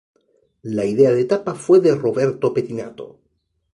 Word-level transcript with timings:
La 0.77 0.85
idea 0.85 1.11
de 1.11 1.25
tapa 1.25 1.53
fue 1.53 1.79
de 1.79 1.93
Roberto 1.93 2.51
Pettinato. 2.55 3.19